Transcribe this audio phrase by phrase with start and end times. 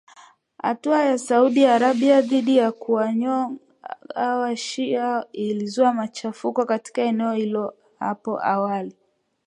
[0.57, 3.59] Hatua ya Saudi Arabia dhidi ya kuwanyonga
[4.15, 8.95] washia ilizua machafuko katika eneo hilo hapo awali